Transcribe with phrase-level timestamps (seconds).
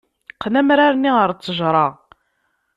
[0.35, 1.87] Qqen amrar-nni ɣer ttejra.